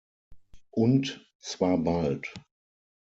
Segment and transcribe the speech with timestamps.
[0.71, 2.33] Und zwar bald.